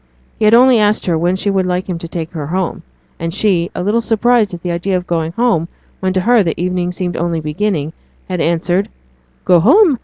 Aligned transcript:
He 0.39 0.45
had 0.45 0.55
only 0.55 0.79
asked 0.79 1.05
her 1.05 1.15
when 1.15 1.35
she 1.35 1.51
would 1.51 1.67
like 1.67 1.87
him 1.87 1.99
to 1.99 2.07
take 2.07 2.31
her 2.31 2.47
home; 2.47 2.81
and 3.19 3.31
she, 3.31 3.69
a 3.75 3.83
little 3.83 4.01
surprised 4.01 4.51
at 4.51 4.63
the 4.63 4.71
idea 4.71 4.97
of 4.97 5.05
going 5.05 5.31
home 5.33 5.67
when 5.99 6.11
to 6.13 6.21
her 6.21 6.41
the 6.41 6.59
evening 6.59 6.91
seemed 6.91 7.17
only 7.17 7.39
beginning, 7.39 7.93
had 8.27 8.41
answered 8.41 8.89
'Go 9.45 9.59
home? 9.59 9.99